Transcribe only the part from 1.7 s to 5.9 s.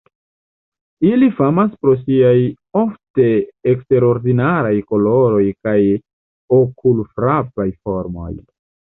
pro siaj ofte eksterordinaraj koloroj kaj